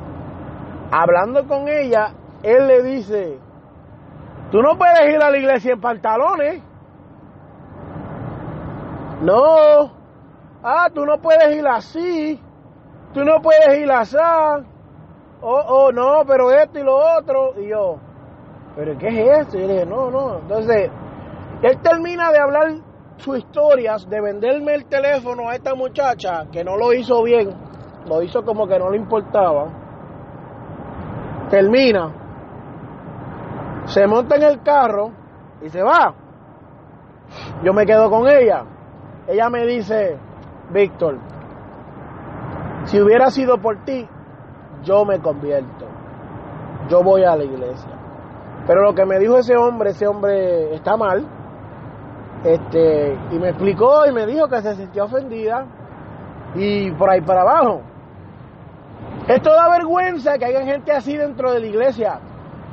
Hablando 0.92 1.48
con 1.48 1.68
ella, 1.68 2.14
él 2.44 2.68
le 2.68 2.82
dice, 2.84 3.38
tú 4.52 4.62
no 4.62 4.78
puedes 4.78 5.14
ir 5.14 5.22
a 5.22 5.30
la 5.30 5.38
iglesia 5.38 5.74
en 5.74 5.82
pantalones. 5.82 6.62
No. 9.22 9.92
Ah, 10.64 10.90
tú 10.94 11.06
no 11.06 11.20
puedes 11.20 11.56
ir 11.56 11.68
así. 11.68 12.42
Tú 13.14 13.24
no 13.24 13.42
puedes 13.42 13.80
ir 13.80 13.92
así. 13.92 14.18
Oh, 15.42 15.64
oh, 15.68 15.92
no, 15.92 16.24
pero 16.26 16.52
esto 16.52 16.80
y 16.80 16.84
lo 16.84 16.98
otro. 17.18 17.54
Y 17.60 17.70
yo, 17.70 17.98
¿pero 18.76 18.98
qué 18.98 19.08
es 19.08 19.40
esto? 19.40 19.58
Y 19.58 19.62
yo 19.62 19.68
le 19.68 19.74
dije, 19.74 19.86
no, 19.86 20.10
no. 20.10 20.40
Entonces, 20.40 20.90
él 21.62 21.82
termina 21.82 22.32
de 22.32 22.40
hablar 22.40 22.74
sus 23.18 23.38
historias, 23.38 24.10
de 24.10 24.20
venderme 24.20 24.74
el 24.74 24.86
teléfono 24.86 25.50
a 25.50 25.56
esta 25.56 25.76
muchacha, 25.76 26.48
que 26.52 26.64
no 26.64 26.76
lo 26.76 26.92
hizo 26.94 27.22
bien, 27.24 27.50
lo 28.08 28.22
hizo 28.22 28.44
como 28.44 28.68
que 28.68 28.80
no 28.80 28.90
le 28.90 28.98
importaba. 28.98 29.68
Termina, 31.50 32.12
se 33.86 34.08
monta 34.08 34.36
en 34.36 34.44
el 34.44 34.62
carro 34.62 35.12
y 35.62 35.70
se 35.70 35.82
va. 35.82 36.14
Yo 37.64 37.74
me 37.74 37.86
quedo 37.86 38.10
con 38.10 38.28
ella. 38.28 38.64
Ella 39.28 39.50
me 39.50 39.66
dice, 39.66 40.18
Víctor, 40.72 41.18
si 42.86 43.00
hubiera 43.00 43.30
sido 43.30 43.58
por 43.60 43.84
ti, 43.86 44.08
yo 44.84 45.06
me 45.06 45.20
convierto. 45.20 45.86
Yo 46.90 47.04
voy 47.04 47.24
a 47.24 47.36
la 47.36 47.44
iglesia. 47.44 47.92
Pero 48.66 48.84
lo 48.84 48.94
que 48.94 49.06
me 49.06 49.20
dijo 49.20 49.38
ese 49.38 49.56
hombre, 49.56 49.92
ese 49.92 50.08
hombre 50.08 50.76
está 50.76 50.96
mal 50.96 51.26
Este, 52.44 53.18
y 53.32 53.40
me 53.40 53.50
explicó 53.50 54.06
y 54.08 54.12
me 54.12 54.26
dijo 54.26 54.48
que 54.48 54.62
se 54.62 54.76
sentía 54.76 55.04
ofendida 55.04 55.66
y 56.56 56.92
por 56.92 57.10
ahí 57.10 57.22
para 57.22 57.42
abajo. 57.42 57.82
Esto 59.28 59.52
da 59.52 59.70
vergüenza 59.70 60.38
que 60.38 60.46
haya 60.46 60.64
gente 60.66 60.92
así 60.92 61.16
dentro 61.16 61.52
de 61.52 61.60
la 61.60 61.68
iglesia. 61.68 62.20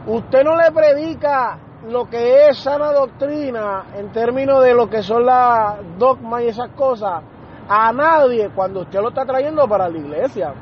Usted 0.07 0.43
no 0.45 0.57
le 0.57 0.71
predica 0.73 1.59
lo 1.89 2.09
que 2.09 2.49
es 2.49 2.59
sana 2.59 2.93
doctrina 2.93 3.85
en 3.97 4.11
términos 4.13 4.63
de 4.63 4.75
lo 4.75 4.89
que 4.89 5.03
son 5.03 5.27
las 5.27 5.77
dogmas 5.99 6.43
y 6.43 6.49
esas 6.49 6.71
cosas 6.71 7.23
a 7.69 7.93
nadie 7.93 8.51
cuando 8.55 8.81
usted 8.81 9.01
lo 9.01 9.11
está 9.11 9.25
trayendo 9.25 9.69
para 9.69 9.89
la 9.89 9.99
iglesia. 9.99 10.55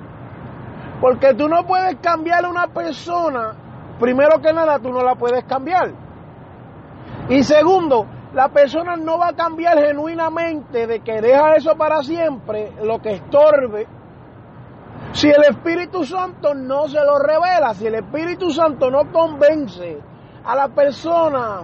Porque 1.01 1.35
tú 1.35 1.49
no 1.49 1.65
puedes 1.65 1.97
cambiar 1.97 2.45
a 2.45 2.49
una 2.49 2.67
persona, 2.69 3.55
primero 4.01 4.41
que 4.41 4.53
nada, 4.53 4.79
tú 4.79 4.91
no 4.91 5.03
la 5.03 5.15
puedes 5.15 5.45
cambiar. 5.45 5.93
Y 7.29 7.43
segundo, 7.45 8.07
la 8.35 8.49
persona 8.49 8.97
no 8.97 9.19
va 9.19 9.29
a 9.29 9.37
cambiar 9.37 9.79
genuinamente 9.79 10.87
de 10.87 11.01
que 11.01 11.21
deja 11.21 11.55
eso 11.55 11.77
para 11.77 12.03
siempre, 12.03 12.73
lo 12.83 13.01
que 13.01 13.15
estorbe. 13.15 13.87
Si 15.17 15.29
el 15.29 15.45
Espíritu 15.49 16.05
Santo 16.05 16.53
no 16.53 16.89
se 16.89 17.03
lo 17.03 17.19
revela, 17.19 17.73
si 17.73 17.87
el 17.87 17.95
Espíritu 17.95 18.51
Santo 18.51 18.91
no 18.91 19.11
convence 19.11 19.99
a 20.45 20.55
la 20.55 20.69
persona 20.69 21.63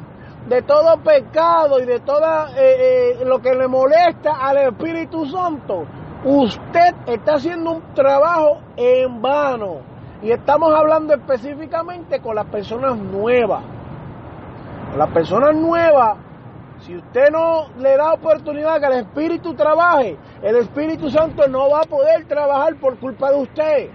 de 0.49 0.63
todo 0.63 0.97
pecado 1.03 1.79
y 1.79 1.85
de 1.85 2.01
todo 2.01 2.47
eh, 2.57 3.19
eh, 3.21 3.25
lo 3.27 3.41
que 3.43 3.55
le 3.55 3.69
molesta 3.69 4.39
al 4.41 4.57
Espíritu 4.57 5.27
Santo, 5.27 5.85
usted 6.25 6.95
está 7.07 7.35
haciendo 7.35 7.73
un 7.73 7.93
trabajo 7.93 8.63
en 8.75 9.21
vano. 9.21 9.81
Y 10.23 10.31
estamos 10.31 10.73
hablando 10.75 11.13
específicamente 11.13 12.23
con 12.23 12.35
las 12.37 12.47
personas 12.47 12.97
nuevas. 12.97 13.63
las 14.97 15.11
personas 15.11 15.55
nuevas, 15.55 16.17
si 16.85 16.97
usted 16.97 17.31
no 17.31 17.69
le 17.79 17.97
da 17.97 18.13
oportunidad 18.13 18.81
que 18.81 18.87
el 18.87 19.05
Espíritu 19.05 19.55
trabaje, 19.55 20.17
el 20.43 20.57
Espíritu 20.57 21.11
Santo 21.11 21.47
no 21.49 21.71
va 21.71 21.81
a 21.81 21.87
poder 21.87 22.27
trabajar 22.27 22.77
por 22.77 22.97
culpa 22.99 23.31
de 23.31 23.37
usted. 23.37 23.89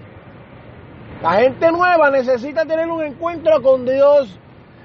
La 1.21 1.33
gente 1.33 1.71
nueva 1.71 2.09
necesita 2.11 2.65
tener 2.65 2.89
un 2.89 3.03
encuentro 3.03 3.61
con 3.61 3.85
Dios 3.85 4.39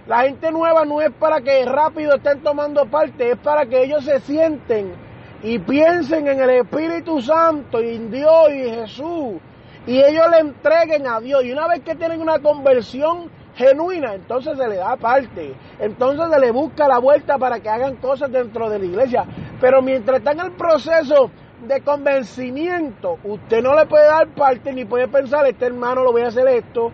la 0.06 0.23
gente 0.23 0.50
nueva 0.50 0.85
no 0.85 1.00
es 1.00 1.12
para 1.12 1.40
que 1.40 1.64
rápido 1.64 2.16
estén 2.16 2.40
tomando 2.42 2.87
parte, 2.87 3.30
es 3.30 3.38
para 3.38 3.66
que 3.66 3.85
ellos 3.85 4.04
se 4.04 4.18
sienten 4.21 4.92
y 5.44 5.61
piensen 5.61 6.26
en 6.26 6.40
el 6.40 6.50
Espíritu 6.50 7.21
Santo 7.21 7.80
y 7.80 7.94
en 7.94 8.11
Dios 8.11 8.50
y 8.50 8.71
Jesús 8.71 9.40
y 9.87 9.99
ellos 9.99 10.26
le 10.30 10.38
entreguen 10.38 11.06
a 11.06 11.21
Dios. 11.21 11.44
Y 11.44 11.52
una 11.52 11.68
vez 11.68 11.80
que 11.80 11.94
tienen 11.94 12.21
una 12.21 12.40
conversión 12.40 13.30
genuina, 13.54 14.14
entonces 14.14 14.56
se 14.59 14.68
le 14.68 14.76
da 14.76 14.97
parte, 14.97 15.54
entonces 15.82 16.30
se 16.30 16.38
le 16.38 16.52
busca 16.52 16.86
la 16.86 17.00
vuelta 17.00 17.38
para 17.38 17.58
que 17.58 17.68
hagan 17.68 17.96
cosas 17.96 18.30
dentro 18.30 18.70
de 18.70 18.78
la 18.78 18.84
iglesia. 18.84 19.24
Pero 19.60 19.82
mientras 19.82 20.18
está 20.18 20.30
en 20.30 20.40
el 20.40 20.52
proceso 20.52 21.28
de 21.66 21.80
convencimiento, 21.80 23.18
usted 23.24 23.60
no 23.64 23.74
le 23.74 23.86
puede 23.86 24.06
dar 24.06 24.28
parte 24.28 24.72
ni 24.72 24.84
puede 24.84 25.08
pensar, 25.08 25.44
este 25.46 25.66
hermano 25.66 26.04
lo 26.04 26.12
voy 26.12 26.22
a 26.22 26.28
hacer 26.28 26.46
esto, 26.46 26.92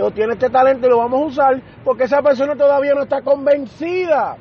o 0.00 0.10
tiene 0.10 0.32
este 0.32 0.48
talento 0.48 0.86
y 0.86 0.90
lo 0.90 0.96
vamos 0.96 1.20
a 1.20 1.26
usar 1.26 1.62
porque 1.84 2.04
esa 2.04 2.22
persona 2.22 2.56
todavía 2.56 2.94
no 2.94 3.02
está 3.02 3.20
convencida. 3.20 4.38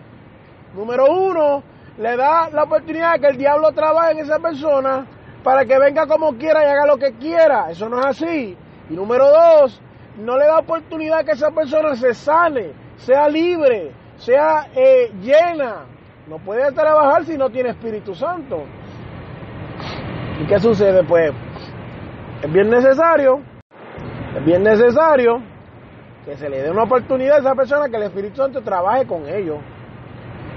Número 0.73 1.05
uno, 1.11 1.61
le 1.97 2.15
da 2.15 2.49
la 2.51 2.63
oportunidad 2.63 3.15
de 3.15 3.19
que 3.19 3.27
el 3.27 3.37
diablo 3.37 3.73
trabaje 3.73 4.13
en 4.13 4.19
esa 4.19 4.39
persona 4.39 5.05
para 5.43 5.65
que 5.65 5.77
venga 5.77 6.07
como 6.07 6.37
quiera 6.37 6.63
y 6.63 6.67
haga 6.67 6.85
lo 6.85 6.95
que 6.95 7.15
quiera. 7.15 7.69
Eso 7.69 7.89
no 7.89 7.99
es 7.99 8.05
así. 8.05 8.55
Y 8.89 8.93
número 8.93 9.29
dos, 9.29 9.81
no 10.19 10.37
le 10.37 10.45
da 10.45 10.59
oportunidad 10.59 11.25
que 11.25 11.31
esa 11.31 11.51
persona 11.51 11.95
se 11.95 12.13
sane, 12.13 12.71
sea 12.99 13.27
libre, 13.27 13.91
sea 14.17 14.67
eh, 14.75 15.11
llena. 15.21 15.85
No 16.27 16.37
puede 16.37 16.71
trabajar 16.71 17.25
si 17.25 17.37
no 17.37 17.49
tiene 17.49 17.71
Espíritu 17.71 18.13
Santo. 18.15 18.63
¿Y 20.41 20.45
qué 20.45 20.59
sucede? 20.59 21.03
Pues 21.03 21.33
es 22.43 22.53
bien 22.53 22.69
necesario 22.69 23.41
es 24.35 24.45
bien 24.45 24.63
necesario 24.63 25.41
que 26.23 26.37
se 26.37 26.49
le 26.49 26.61
dé 26.61 26.69
una 26.69 26.83
oportunidad 26.83 27.37
a 27.37 27.39
esa 27.39 27.55
persona 27.55 27.89
que 27.89 27.97
el 27.97 28.03
Espíritu 28.03 28.35
Santo 28.35 28.61
trabaje 28.61 29.07
con 29.07 29.27
ellos. 29.27 29.57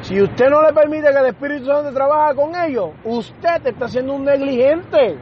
Si 0.02 0.20
usted 0.20 0.50
no 0.50 0.60
le 0.62 0.74
permite 0.74 1.10
que 1.10 1.18
el 1.18 1.26
Espíritu 1.26 1.66
Santo 1.66 1.92
trabaje 1.92 2.34
con 2.34 2.54
ellos, 2.54 2.90
usted 3.04 3.66
está 3.66 3.88
siendo 3.88 4.14
un 4.14 4.24
negligente. 4.24 5.16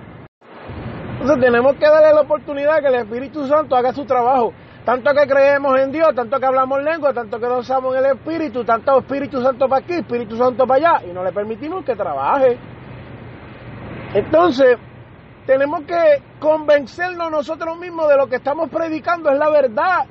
Entonces 1.13 1.39
tenemos 1.41 1.77
que 1.77 1.87
darle 1.87 2.13
la 2.13 2.23
oportunidad 2.23 2.81
que 2.81 2.89
el 2.89 2.95
Espíritu 2.97 3.47
Santo 3.47 3.77
haga 3.77 3.93
su 3.93 4.05
trabajo. 4.05 4.53
Tanto 4.85 5.13
que 5.13 5.27
creemos 5.27 5.79
en 5.79 5.93
Dios, 5.93 6.15
tanto 6.15 6.39
que 6.39 6.47
hablamos 6.47 6.83
lengua, 6.83 7.13
tanto 7.13 7.39
que 7.39 7.47
nos 7.47 7.61
usamos 7.61 7.95
el 7.97 8.07
Espíritu, 8.07 8.65
tanto 8.65 8.99
Espíritu 8.99 9.43
Santo 9.43 9.69
para 9.69 9.85
aquí, 9.85 9.95
Espíritu 9.95 10.37
Santo 10.37 10.67
para 10.67 10.95
allá, 10.95 11.07
y 11.07 11.13
no 11.13 11.23
le 11.23 11.33
permitimos 11.33 11.85
que 11.85 11.95
trabaje. 11.95 12.59
Entonces, 14.15 14.79
tenemos 15.47 15.83
que 15.83 16.23
convencernos 16.39 17.31
nosotros 17.31 17.79
mismos 17.79 18.09
de 18.09 18.17
lo 18.17 18.29
que 18.29 18.37
estamos 18.37 18.71
predicando 18.71 19.31
es 19.31 19.39
la 19.39 19.51
verdad. 19.51 20.07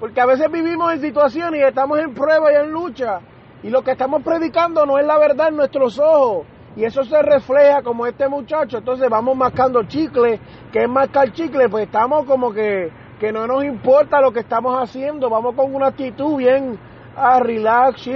Porque 0.00 0.20
a 0.20 0.26
veces 0.26 0.50
vivimos 0.50 0.92
en 0.92 1.00
situaciones 1.00 1.60
y 1.60 1.64
estamos 1.64 1.98
en 1.98 2.14
prueba 2.14 2.52
y 2.52 2.56
en 2.56 2.70
lucha. 2.70 3.20
Y 3.62 3.70
lo 3.70 3.82
que 3.82 3.92
estamos 3.92 4.22
predicando 4.22 4.86
no 4.86 4.98
es 4.98 5.06
la 5.06 5.18
verdad 5.18 5.48
en 5.48 5.56
nuestros 5.56 5.98
ojos. 5.98 6.46
Y 6.76 6.84
eso 6.84 7.02
se 7.04 7.20
refleja 7.20 7.82
como 7.82 8.06
este 8.06 8.28
muchacho. 8.28 8.78
Entonces 8.78 9.10
vamos 9.10 9.36
mascando 9.36 9.82
chicle. 9.82 10.40
que 10.72 10.84
es 10.84 10.88
mascar 10.88 11.32
chicle? 11.32 11.68
Pues 11.68 11.86
estamos 11.86 12.24
como 12.24 12.52
que, 12.52 12.90
que 13.18 13.32
no 13.32 13.46
nos 13.46 13.64
importa 13.64 14.20
lo 14.20 14.32
que 14.32 14.40
estamos 14.40 14.80
haciendo. 14.80 15.28
Vamos 15.28 15.54
con 15.54 15.74
una 15.74 15.88
actitud 15.88 16.36
bien 16.36 16.78
a 17.16 17.36
ah, 17.36 17.40
relax. 17.40 18.08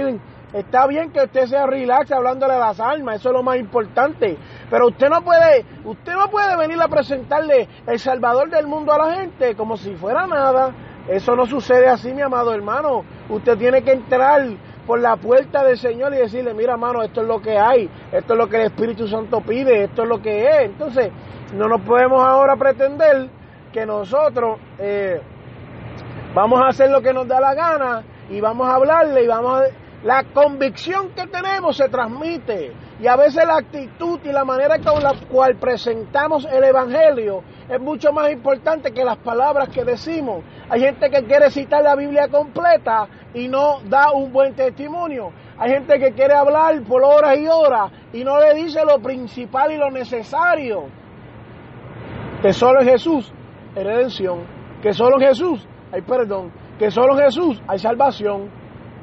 Está 0.53 0.85
bien 0.85 1.11
que 1.11 1.23
usted 1.23 1.47
sea 1.47 1.65
relax 1.65 2.11
hablándole 2.11 2.53
a 2.53 2.59
las 2.59 2.79
almas, 2.79 3.15
eso 3.15 3.29
es 3.29 3.35
lo 3.35 3.43
más 3.43 3.57
importante. 3.57 4.37
Pero 4.69 4.87
usted 4.87 5.09
no 5.09 5.23
puede, 5.23 5.65
usted 5.83 6.13
no 6.13 6.29
puede 6.29 6.55
venir 6.57 6.79
a 6.81 6.87
presentarle 6.87 7.67
el 7.87 7.99
Salvador 7.99 8.49
del 8.49 8.67
mundo 8.67 8.93
a 8.93 8.99
la 8.99 9.15
gente 9.15 9.55
como 9.55 9.77
si 9.77 9.95
fuera 9.95 10.27
nada. 10.27 10.71
Eso 11.07 11.35
no 11.35 11.45
sucede 11.47 11.89
así, 11.89 12.13
mi 12.13 12.21
amado 12.21 12.53
hermano. 12.53 13.03
Usted 13.29 13.57
tiene 13.57 13.81
que 13.81 13.93
entrar 13.93 14.47
por 14.85 14.99
la 14.99 15.15
puerta 15.15 15.63
del 15.63 15.77
Señor 15.77 16.13
y 16.13 16.17
decirle, 16.17 16.53
mira, 16.53 16.73
hermano, 16.73 17.01
esto 17.01 17.21
es 17.21 17.27
lo 17.27 17.41
que 17.41 17.57
hay, 17.57 17.89
esto 18.11 18.33
es 18.33 18.39
lo 18.39 18.47
que 18.47 18.57
el 18.57 18.63
Espíritu 18.63 19.07
Santo 19.07 19.41
pide, 19.41 19.85
esto 19.85 20.03
es 20.03 20.09
lo 20.09 20.21
que 20.21 20.45
es. 20.45 20.61
Entonces, 20.65 21.09
no 21.55 21.67
nos 21.67 21.81
podemos 21.81 22.23
ahora 22.23 22.55
pretender 22.55 23.29
que 23.73 23.85
nosotros 23.85 24.59
eh, 24.79 25.19
vamos 26.33 26.61
a 26.61 26.67
hacer 26.67 26.89
lo 26.89 27.01
que 27.01 27.11
nos 27.11 27.27
da 27.27 27.41
la 27.41 27.53
gana 27.53 28.03
y 28.29 28.39
vamos 28.39 28.67
a 28.69 28.75
hablarle 28.75 29.23
y 29.23 29.27
vamos 29.27 29.61
a 29.61 29.65
la 30.03 30.23
convicción 30.33 31.11
que 31.15 31.27
tenemos 31.27 31.77
se 31.77 31.87
transmite 31.87 32.73
y 32.99 33.07
a 33.07 33.15
veces 33.15 33.45
la 33.45 33.57
actitud 33.57 34.19
y 34.23 34.31
la 34.31 34.43
manera 34.45 34.77
con 34.79 35.01
la 35.01 35.13
cual 35.29 35.55
presentamos 35.55 36.45
el 36.45 36.63
Evangelio 36.63 37.41
es 37.69 37.79
mucho 37.79 38.11
más 38.11 38.29
importante 38.31 38.91
que 38.91 39.03
las 39.03 39.17
palabras 39.17 39.69
que 39.69 39.83
decimos. 39.83 40.43
Hay 40.69 40.81
gente 40.81 41.09
que 41.09 41.23
quiere 41.23 41.49
citar 41.49 41.83
la 41.83 41.95
Biblia 41.95 42.27
completa 42.27 43.07
y 43.33 43.47
no 43.47 43.79
da 43.85 44.11
un 44.11 44.31
buen 44.31 44.53
testimonio. 44.53 45.31
Hay 45.57 45.71
gente 45.71 45.97
que 45.97 46.11
quiere 46.11 46.33
hablar 46.33 46.81
por 46.83 47.03
horas 47.03 47.37
y 47.37 47.47
horas 47.47 47.91
y 48.11 48.23
no 48.23 48.39
le 48.39 48.53
dice 48.53 48.83
lo 48.85 48.99
principal 48.99 49.71
y 49.71 49.77
lo 49.77 49.89
necesario. 49.89 50.85
Que 52.41 52.51
solo 52.51 52.81
en 52.81 52.89
Jesús 52.89 53.33
redención, 53.75 54.45
que 54.81 54.93
solo 54.93 55.19
en 55.19 55.27
Jesús 55.27 55.67
hay 55.91 56.01
perdón, 56.01 56.51
que 56.77 56.91
solo 56.91 57.17
en 57.17 57.25
Jesús 57.25 57.61
hay 57.67 57.79
salvación 57.79 58.49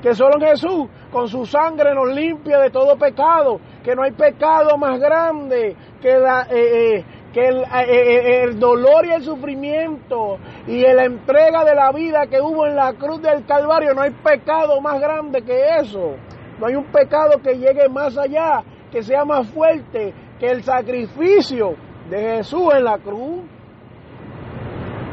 que 0.01 0.15
solo 0.15 0.41
Jesús 0.41 0.89
con 1.13 1.29
su 1.29 1.45
sangre 1.45 1.95
nos 1.95 2.09
limpia 2.15 2.59
de 2.59 2.71
todo 2.71 2.97
pecado, 2.97 3.61
que 3.85 3.95
no 3.95 4.03
hay 4.03 4.13
pecado 4.13 4.77
más 4.79 4.99
grande 4.99 5.77
que, 6.01 6.19
la, 6.19 6.47
eh, 6.51 6.97
eh, 6.97 7.05
que 7.33 7.47
el, 7.47 7.59
eh, 7.63 8.45
el, 8.45 8.59
dolor 8.59 9.05
y 9.07 9.13
el 9.13 9.23
sufrimiento 9.23 10.39
y 10.67 10.81
la 10.81 11.05
entrega 11.05 11.65
de 11.65 11.75
la 11.75 11.93
vida 11.93 12.27
que 12.27 12.41
hubo 12.41 12.67
en 12.67 12.77
la 12.77 12.95
cruz 12.95 13.21
del 13.21 13.45
Calvario, 13.45 13.95
no 13.95 14.03
hay 14.03 14.11
pecado 14.11 14.81
más 14.81 15.01
grande 15.01 15.43
que 15.43 15.77
eso, 15.81 16.15
no 16.59 16.67
hay 16.67 16.75
un 16.75 16.87
pecado 16.87 17.39
que 17.43 17.59
llegue 17.59 17.89
más 17.89 18.17
allá, 18.17 18.63
que 18.91 19.03
sea 19.03 19.25
más 19.25 19.49
fuerte 19.49 20.15
que 20.39 20.47
el 20.47 20.63
sacrificio 20.63 21.75
de 22.09 22.37
Jesús 22.37 22.73
en 22.75 22.85
la 22.85 22.99
cruz. 22.99 23.43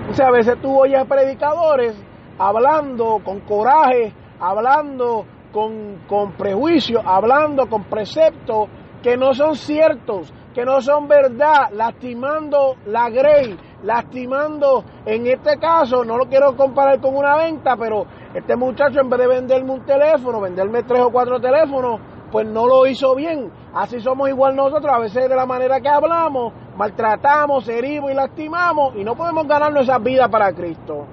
O 0.09 0.13
sea, 0.13 0.27
a 0.27 0.31
veces 0.31 0.55
tú 0.61 0.79
oyes 0.79 1.05
predicadores 1.05 1.93
hablando 2.39 3.19
con 3.23 3.41
coraje, 3.41 4.13
hablando 4.39 5.25
con, 5.51 6.03
con 6.07 6.31
prejuicio, 6.33 7.01
hablando 7.05 7.67
con 7.67 7.83
preceptos 7.83 8.69
que 9.03 9.17
no 9.17 9.33
son 9.33 9.55
ciertos, 9.55 10.33
que 10.53 10.65
no 10.65 10.81
son 10.81 11.07
verdad, 11.07 11.69
lastimando 11.73 12.75
la 12.85 13.09
grey, 13.09 13.57
lastimando, 13.83 14.83
en 15.05 15.27
este 15.27 15.57
caso, 15.59 16.03
no 16.03 16.17
lo 16.17 16.25
quiero 16.25 16.55
comparar 16.55 16.99
con 16.99 17.15
una 17.15 17.37
venta, 17.37 17.75
pero 17.77 18.05
este 18.33 18.55
muchacho 18.55 19.01
en 19.01 19.09
vez 19.09 19.19
de 19.19 19.27
venderme 19.27 19.71
un 19.71 19.85
teléfono, 19.85 20.41
venderme 20.41 20.83
tres 20.83 21.01
o 21.01 21.11
cuatro 21.11 21.39
teléfonos, 21.39 21.99
pues 22.31 22.47
no 22.47 22.65
lo 22.65 22.85
hizo 22.87 23.15
bien. 23.15 23.51
Así 23.73 23.99
somos 23.99 24.29
igual 24.29 24.55
nosotros, 24.55 24.91
a 24.93 24.99
veces 24.99 25.29
de 25.29 25.35
la 25.35 25.45
manera 25.45 25.79
que 25.79 25.89
hablamos, 25.89 26.53
maltratamos, 26.77 27.67
herimos 27.67 28.11
y 28.11 28.13
lastimamos 28.13 28.95
y 28.95 29.03
no 29.03 29.15
podemos 29.15 29.47
ganarnos 29.47 29.83
esa 29.83 29.97
vida 29.97 30.29
para 30.29 30.53
Cristo. 30.53 31.07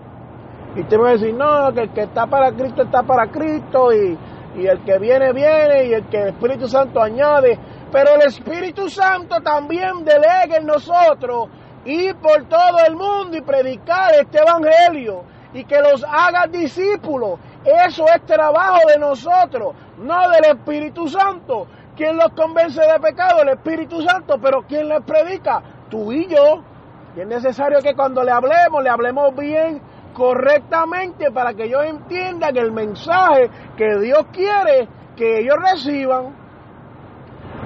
Y 0.76 0.80
usted 0.80 0.98
me 0.98 1.10
decir, 1.12 1.34
no, 1.34 1.72
que 1.72 1.80
el 1.82 1.92
que 1.92 2.02
está 2.02 2.26
para 2.26 2.52
Cristo 2.52 2.82
está 2.82 3.02
para 3.02 3.30
Cristo 3.30 3.92
y, 3.92 4.18
y 4.56 4.66
el 4.66 4.84
que 4.84 4.98
viene, 4.98 5.32
viene, 5.32 5.86
y 5.86 5.94
el 5.94 6.08
que 6.08 6.22
el 6.22 6.28
Espíritu 6.28 6.68
Santo 6.68 7.00
añade. 7.00 7.58
Pero 7.90 8.14
el 8.16 8.22
Espíritu 8.26 8.90
Santo 8.90 9.40
también 9.40 10.04
delega 10.04 10.58
en 10.58 10.66
nosotros 10.66 11.48
ir 11.84 12.16
por 12.16 12.44
todo 12.48 12.78
el 12.86 12.96
mundo 12.96 13.36
y 13.36 13.40
predicar 13.40 14.14
este 14.20 14.38
Evangelio 14.38 15.22
y 15.54 15.64
que 15.64 15.80
los 15.80 16.04
haga 16.04 16.46
discípulos. 16.48 17.38
Eso 17.64 18.04
es 18.14 18.26
trabajo 18.26 18.80
de 18.88 18.98
nosotros, 18.98 19.74
no 19.98 20.28
del 20.30 20.56
Espíritu 20.56 21.08
Santo. 21.08 21.66
¿Quién 21.96 22.16
los 22.16 22.32
convence 22.32 22.80
de 22.80 22.98
pecado? 22.98 23.42
El 23.42 23.50
Espíritu 23.50 24.02
Santo, 24.02 24.38
pero 24.42 24.62
¿quién 24.62 24.88
les 24.88 25.02
predica? 25.02 25.62
Tú 25.88 26.10
y 26.10 26.26
yo. 26.26 26.62
Y 27.16 27.20
es 27.20 27.26
necesario 27.26 27.80
que 27.80 27.94
cuando 27.94 28.24
le 28.24 28.32
hablemos, 28.32 28.82
le 28.82 28.90
hablemos 28.90 29.36
bien, 29.36 29.80
correctamente, 30.12 31.30
para 31.30 31.54
que 31.54 31.64
ellos 31.64 31.84
entiendan 31.84 32.56
el 32.56 32.72
mensaje 32.72 33.48
que 33.76 33.98
Dios 33.98 34.26
quiere 34.32 34.88
que 35.16 35.40
ellos 35.40 35.56
reciban. 35.70 36.34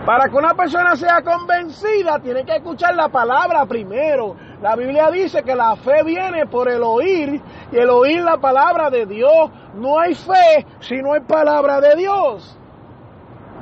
Para 0.05 0.29
que 0.29 0.37
una 0.37 0.55
persona 0.55 0.97
sea 0.97 1.23
convencida, 1.23 2.19
tiene 2.19 2.45
que 2.45 2.57
escuchar 2.57 2.95
la 2.95 3.09
palabra 3.09 3.65
primero. 3.67 4.37
La 4.61 4.77
Biblia 4.77 5.11
dice 5.11 5.43
que 5.43 5.55
la 5.55 5.77
fe 5.77 6.03
viene 6.05 6.47
por 6.47 6.69
el 6.69 6.83
oír 6.83 7.41
y 7.73 7.77
el 7.77 7.89
oír 7.91 8.23
la 8.23 8.37
palabra 8.39 8.91
de 8.91 9.07
Dios. 9.07 9.51
No 9.75 9.99
hay 9.99 10.15
fe 10.15 10.67
si 10.81 10.97
no 10.97 11.15
hay 11.15 11.21
palabra 11.21 11.81
de 11.81 11.97
Dios. 11.97 12.58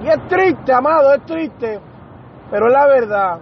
Y 0.03 0.09
es 0.09 0.29
triste, 0.29 0.73
amado, 0.73 1.15
es 1.15 1.25
triste, 1.25 1.81
pero 2.51 2.67
es 2.67 2.73
la 2.73 2.87
verdad. 2.87 3.39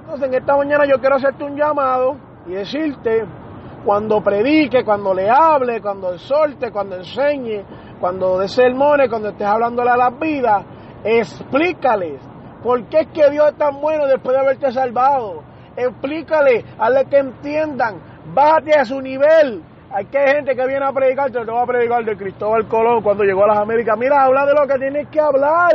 Entonces 0.00 0.28
en 0.28 0.34
esta 0.34 0.56
mañana 0.56 0.84
yo 0.86 1.00
quiero 1.00 1.16
hacerte 1.16 1.44
un 1.44 1.56
llamado 1.56 2.16
y 2.46 2.52
decirte, 2.52 3.24
cuando 3.84 4.20
predique, 4.20 4.84
cuando 4.84 5.14
le 5.14 5.30
hable, 5.30 5.80
cuando 5.80 6.12
exhorte, 6.12 6.70
cuando 6.70 6.96
enseñe, 6.96 7.64
cuando 8.00 8.38
dé 8.38 8.48
sermones, 8.48 9.08
cuando 9.08 9.28
estés 9.28 9.46
hablando 9.46 9.82
a 9.82 9.96
las 9.96 10.18
vidas, 10.18 10.64
explícales 11.04 12.20
por 12.62 12.84
qué 12.86 13.00
es 13.00 13.06
que 13.08 13.30
Dios 13.30 13.50
es 13.50 13.56
tan 13.56 13.80
bueno 13.80 14.06
después 14.06 14.36
de 14.36 14.42
haberte 14.42 14.72
salvado. 14.72 15.44
Explícale, 15.76 16.64
hazle 16.78 17.04
que 17.06 17.18
entiendan, 17.18 18.00
bájate 18.34 18.74
a 18.74 18.84
su 18.84 19.00
nivel. 19.00 19.62
Hay 19.92 20.04
que 20.06 20.18
gente 20.18 20.56
que 20.56 20.66
viene 20.66 20.84
a 20.84 20.92
predicar, 20.92 21.30
te 21.30 21.38
va 21.38 21.62
a 21.62 21.66
predicar 21.66 22.04
de 22.04 22.16
Cristóbal 22.16 22.66
Colón 22.66 23.02
cuando 23.02 23.24
llegó 23.24 23.44
a 23.44 23.48
las 23.48 23.58
Américas. 23.58 23.96
Mira, 23.96 24.24
habla 24.24 24.44
de 24.44 24.54
lo 24.54 24.66
que 24.66 24.78
tienes 24.78 25.08
que 25.08 25.20
hablar. 25.20 25.74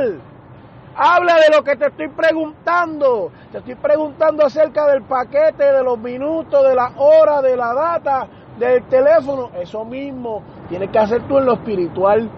Habla 0.96 1.36
de 1.36 1.56
lo 1.56 1.64
que 1.64 1.78
te 1.78 1.88
estoy 1.88 2.10
preguntando. 2.10 3.32
Te 3.52 3.60
estoy 3.60 3.76
preguntando 3.76 4.46
acerca 4.46 4.86
del 4.88 5.04
paquete, 5.04 5.64
de 5.64 5.84
los 5.84 5.98
minutos, 5.98 6.68
de 6.68 6.76
la 6.76 6.92
hora, 6.98 7.42
de 7.42 7.56
la 7.56 7.74
data, 7.74 8.28
del 8.60 8.84
teléfono. 8.84 9.52
Eso 9.60 9.86
mismo 9.86 10.44
tienes 10.68 10.90
que 10.90 11.00
hacer 11.00 11.22
tú 11.24 11.38
en 11.38 11.46
lo 11.46 11.54
espiritual. 11.54 12.30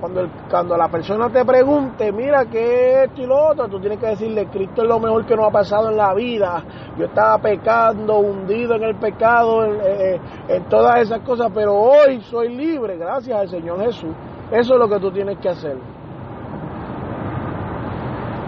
Cuando, 0.00 0.26
cuando 0.48 0.76
la 0.78 0.88
persona 0.88 1.28
te 1.28 1.44
pregunte, 1.44 2.10
mira, 2.10 2.46
¿qué 2.46 3.02
es 3.02 3.08
esto 3.08 3.20
y 3.20 3.26
lo 3.26 3.50
otro? 3.50 3.68
Tú 3.68 3.78
tienes 3.78 3.98
que 3.98 4.06
decirle, 4.06 4.46
Cristo 4.46 4.82
es 4.82 4.88
lo 4.88 4.98
mejor 4.98 5.26
que 5.26 5.36
nos 5.36 5.46
ha 5.46 5.50
pasado 5.50 5.90
en 5.90 5.96
la 5.98 6.14
vida. 6.14 6.64
Yo 6.96 7.04
estaba 7.04 7.36
pecando, 7.38 8.18
hundido 8.18 8.76
en 8.76 8.84
el 8.84 8.96
pecado, 8.96 9.64
en, 9.64 9.80
eh, 9.82 10.20
en 10.48 10.64
todas 10.70 11.02
esas 11.02 11.20
cosas, 11.20 11.50
pero 11.54 11.74
hoy 11.74 12.22
soy 12.22 12.56
libre 12.56 12.96
gracias 12.96 13.38
al 13.38 13.48
Señor 13.48 13.78
Jesús. 13.80 14.14
Eso 14.50 14.72
es 14.74 14.80
lo 14.80 14.88
que 14.88 14.98
tú 14.98 15.12
tienes 15.12 15.38
que 15.38 15.50
hacer. 15.50 15.76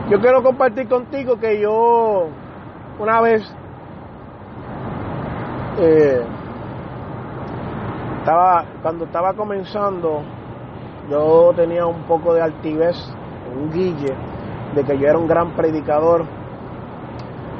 Yo 0.08 0.20
quiero 0.20 0.42
compartir 0.42 0.88
contigo 0.88 1.38
que 1.38 1.60
yo 1.60 2.28
una 2.98 3.20
vez 3.20 3.42
eh, 5.78 6.22
estaba 8.18 8.64
cuando 8.82 9.04
estaba 9.04 9.34
comenzando 9.34 10.22
yo 11.10 11.52
tenía 11.54 11.86
un 11.86 12.02
poco 12.04 12.34
de 12.34 12.42
altivez, 12.42 12.96
un 13.54 13.70
guille 13.70 14.14
de 14.74 14.84
que 14.84 14.98
yo 14.98 15.06
era 15.06 15.18
un 15.18 15.26
gran 15.26 15.54
predicador 15.54 16.24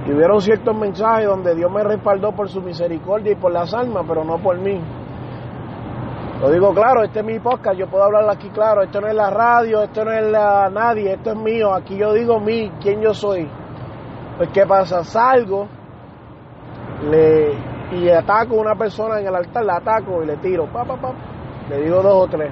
y 0.07 0.13
hubieron 0.13 0.41
ciertos 0.41 0.77
mensajes 0.77 1.27
donde 1.27 1.55
Dios 1.55 1.71
me 1.71 1.85
respaldó 1.85 2.33
por 2.33 2.49
su 2.49 2.61
misericordia 2.61 3.33
y 3.33 3.37
por 3.37 3.53
las 3.53 3.73
almas, 3.73 4.05
pero 4.09 4.25
no 4.25 4.39
por 4.39 4.59
mí. 4.59 4.81
Lo 6.41 6.51
digo 6.51 6.75
claro, 6.75 7.05
este 7.05 7.21
es 7.21 7.25
mi 7.25 7.39
podcast, 7.39 7.79
yo 7.79 7.87
puedo 7.87 8.03
hablar 8.03 8.29
aquí 8.29 8.49
claro, 8.51 8.83
esto 8.83 9.01
no 9.01 9.07
es 9.07 9.15
la 9.15 9.31
radio, 9.31 9.83
esto 9.83 10.05
no 10.05 10.11
es 10.11 10.29
la 10.29 10.69
nadie, 10.71 11.13
esto 11.13 11.31
es 11.31 11.37
mío, 11.37 11.73
aquí 11.73 11.97
yo 11.97 12.13
digo 12.13 12.41
mí, 12.41 12.73
quién 12.81 13.01
yo 13.01 13.15
soy. 13.15 13.49
Pues 14.39 14.49
qué 14.49 14.67
pasa, 14.67 15.05
salgo 15.05 15.69
le, 17.09 17.53
y 17.93 18.09
ataco 18.09 18.57
a 18.57 18.61
una 18.61 18.75
persona 18.75 19.21
en 19.21 19.29
el 19.29 19.35
altar, 19.37 19.65
la 19.65 19.77
ataco 19.77 20.23
y 20.23 20.27
le 20.27 20.37
tiro, 20.39 20.67
pa, 20.67 20.85
pa, 20.85 20.97
pa, 20.97 21.13
le 21.69 21.81
digo 21.81 22.03
dos 22.03 22.25
o 22.25 22.27
tres. 22.27 22.51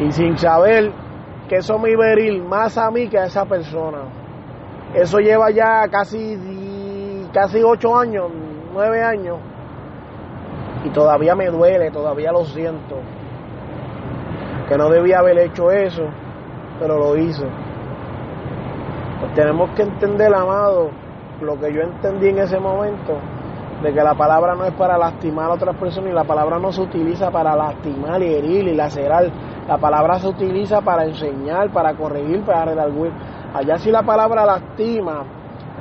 Y 0.00 0.12
sin 0.12 0.36
saber 0.38 0.92
que 1.48 1.56
eso 1.56 1.78
me 1.78 1.90
iba 1.90 2.04
a 2.04 2.12
herir 2.12 2.42
más 2.42 2.78
a 2.78 2.90
mí 2.90 3.08
que 3.08 3.18
a 3.18 3.24
esa 3.24 3.44
persona. 3.44 3.98
Eso 4.94 5.18
lleva 5.18 5.50
ya 5.50 5.88
casi, 5.88 6.38
casi 7.32 7.62
ocho 7.62 7.96
años, 7.96 8.30
nueve 8.72 9.02
años 9.02 9.38
y 10.84 10.90
todavía 10.90 11.34
me 11.34 11.46
duele, 11.46 11.90
todavía 11.90 12.32
lo 12.32 12.44
siento. 12.44 12.96
Que 14.68 14.76
no 14.76 14.88
debía 14.90 15.18
haber 15.18 15.38
hecho 15.38 15.70
eso, 15.70 16.04
pero 16.78 16.98
lo 16.98 17.16
hice. 17.16 17.46
Pues 19.20 19.34
tenemos 19.34 19.70
que 19.70 19.82
entender, 19.82 20.32
amado, 20.34 20.90
lo 21.40 21.58
que 21.58 21.72
yo 21.72 21.80
entendí 21.80 22.28
en 22.28 22.38
ese 22.38 22.58
momento, 22.58 23.18
de 23.82 23.92
que 23.92 24.02
la 24.02 24.14
palabra 24.14 24.54
no 24.54 24.64
es 24.64 24.74
para 24.74 24.98
lastimar 24.98 25.50
a 25.50 25.54
otras 25.54 25.76
personas 25.76 26.10
y 26.10 26.14
la 26.14 26.24
palabra 26.24 26.58
no 26.58 26.72
se 26.72 26.82
utiliza 26.82 27.30
para 27.30 27.56
lastimar 27.56 28.22
y 28.22 28.34
herir 28.34 28.68
y 28.68 28.74
lacerar. 28.74 29.30
La 29.68 29.76
palabra 29.76 30.18
se 30.18 30.28
utiliza 30.28 30.80
para 30.80 31.04
enseñar, 31.04 31.70
para 31.70 31.94
corregir, 31.94 32.42
para 32.42 32.64
redarguir. 32.64 33.12
Allá 33.52 33.76
si 33.76 33.90
la 33.90 34.02
palabra 34.02 34.46
lastima, 34.46 35.24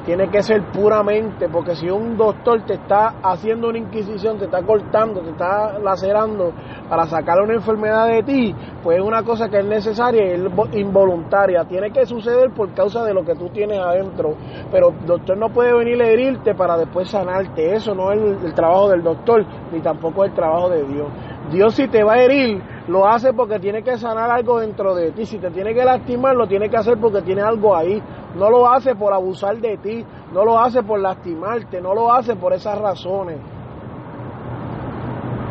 tiene 0.07 0.29
que 0.29 0.41
ser 0.41 0.63
puramente, 0.71 1.49
porque 1.49 1.75
si 1.75 1.89
un 1.89 2.15
doctor 2.15 2.61
te 2.65 2.75
está 2.75 3.15
haciendo 3.21 3.67
una 3.67 3.77
inquisición, 3.77 4.37
te 4.37 4.45
está 4.45 4.61
cortando, 4.63 5.19
te 5.19 5.31
está 5.31 5.77
lacerando 5.79 6.53
para 6.89 7.05
sacar 7.07 7.41
una 7.41 7.55
enfermedad 7.55 8.07
de 8.07 8.23
ti, 8.23 8.55
pues 8.81 8.99
es 8.99 9.03
una 9.03 9.23
cosa 9.23 9.49
que 9.49 9.59
es 9.59 9.65
necesaria 9.65 10.27
y 10.27 10.31
es 10.31 10.75
involuntaria. 10.75 11.65
Tiene 11.65 11.91
que 11.91 12.05
suceder 12.05 12.51
por 12.51 12.73
causa 12.73 13.03
de 13.03 13.13
lo 13.13 13.25
que 13.25 13.35
tú 13.35 13.49
tienes 13.49 13.79
adentro. 13.79 14.35
Pero 14.71 14.91
el 14.91 15.05
doctor 15.05 15.37
no 15.37 15.49
puede 15.49 15.73
venir 15.73 16.01
a 16.01 16.07
herirte 16.07 16.55
para 16.55 16.77
después 16.77 17.09
sanarte. 17.09 17.73
Eso 17.73 17.93
no 17.93 18.13
es 18.13 18.21
el, 18.21 18.45
el 18.45 18.53
trabajo 18.53 18.89
del 18.89 19.03
doctor, 19.03 19.45
ni 19.73 19.81
tampoco 19.81 20.23
es 20.23 20.29
el 20.29 20.35
trabajo 20.37 20.69
de 20.69 20.83
Dios. 20.83 21.07
Dios 21.51 21.75
si 21.75 21.87
te 21.89 22.03
va 22.03 22.13
a 22.13 22.21
herir, 22.23 22.61
lo 22.87 23.05
hace 23.05 23.33
porque 23.33 23.59
tiene 23.59 23.83
que 23.83 23.97
sanar 23.97 24.31
algo 24.31 24.59
dentro 24.59 24.95
de 24.95 25.11
ti. 25.11 25.25
Si 25.25 25.37
te 25.39 25.51
tiene 25.51 25.73
que 25.73 25.83
lastimar, 25.83 26.35
lo 26.35 26.47
tiene 26.47 26.69
que 26.69 26.77
hacer 26.77 26.97
porque 26.99 27.21
tiene 27.21 27.41
algo 27.41 27.75
ahí. 27.75 28.01
No 28.35 28.49
lo 28.49 28.67
hace 28.67 28.95
por 28.95 29.13
abusar 29.13 29.57
de 29.57 29.77
ti, 29.77 30.05
no 30.33 30.45
lo 30.45 30.57
hace 30.57 30.81
por 30.83 30.99
lastimarte, 30.99 31.81
no 31.81 31.93
lo 31.93 32.11
hace 32.11 32.35
por 32.35 32.53
esas 32.53 32.77
razones. 32.79 33.39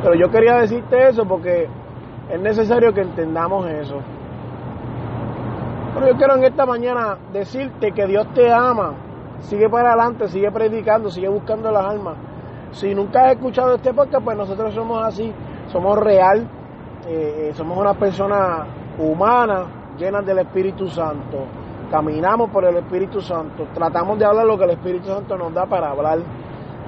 Pero 0.03 0.15
yo 0.15 0.31
quería 0.31 0.57
decirte 0.57 1.09
eso 1.09 1.25
porque 1.27 1.69
es 2.31 2.41
necesario 2.41 2.93
que 2.95 3.03
entendamos 3.03 3.69
eso. 3.69 3.97
Pero 5.95 6.09
yo 6.09 6.17
quiero 6.17 6.37
en 6.37 6.45
esta 6.45 6.65
mañana 6.65 7.19
decirte 7.33 7.93
que 7.93 8.07
Dios 8.07 8.27
te 8.35 8.51
ama. 8.53 8.95
Sigue 9.41 9.69
para 9.69 9.93
adelante, 9.93 10.29
sigue 10.29 10.51
predicando, 10.51 11.11
sigue 11.11 11.29
buscando 11.29 11.71
las 11.71 11.85
almas. 11.85 12.17
Si 12.71 12.95
nunca 12.95 13.25
has 13.25 13.33
escuchado 13.33 13.75
este 13.75 13.93
podcast, 13.93 14.25
pues 14.25 14.37
nosotros 14.37 14.75
somos 14.75 15.03
así, 15.05 15.33
somos 15.69 15.99
real, 15.99 16.49
eh, 17.09 17.53
somos 17.55 17.79
una 17.79 17.95
persona 17.95 18.67
humana, 18.99 19.95
llenas 19.97 20.25
del 20.27 20.39
Espíritu 20.39 20.89
Santo. 20.89 21.47
Caminamos 21.91 22.51
por 22.51 22.65
el 22.65 22.77
Espíritu 22.77 23.21
Santo, 23.21 23.69
tratamos 23.73 24.19
de 24.19 24.25
hablar 24.25 24.45
lo 24.45 24.59
que 24.59 24.65
el 24.65 24.71
Espíritu 24.71 25.07
Santo 25.07 25.37
nos 25.37 25.55
da 25.55 25.67
para 25.67 25.91
hablar. 25.91 26.19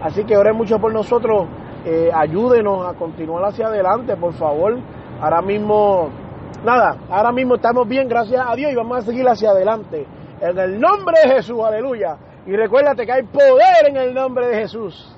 Así 0.02 0.24
que 0.24 0.36
oren 0.36 0.56
mucho 0.56 0.78
por 0.78 0.92
nosotros, 0.92 1.46
eh, 1.84 2.10
ayúdenos 2.12 2.84
a 2.84 2.94
continuar 2.94 3.44
hacia 3.44 3.68
adelante, 3.68 4.16
por 4.16 4.32
favor. 4.32 4.76
Ahora 5.20 5.40
mismo, 5.40 6.10
nada, 6.64 6.96
ahora 7.10 7.30
mismo 7.32 7.54
estamos 7.54 7.86
bien, 7.86 8.08
gracias 8.08 8.44
a 8.44 8.54
Dios, 8.56 8.72
y 8.72 8.74
vamos 8.74 8.98
a 8.98 9.02
seguir 9.02 9.28
hacia 9.28 9.50
adelante. 9.50 10.06
En 10.40 10.58
el 10.58 10.80
nombre 10.80 11.16
de 11.24 11.34
Jesús, 11.34 11.58
aleluya. 11.64 12.16
Y 12.46 12.56
recuérdate 12.56 13.06
que 13.06 13.12
hay 13.12 13.22
poder 13.22 13.88
en 13.88 13.96
el 13.96 14.14
nombre 14.14 14.48
de 14.48 14.56
Jesús. 14.62 15.17